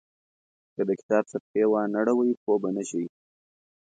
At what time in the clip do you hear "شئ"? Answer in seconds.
2.89-3.05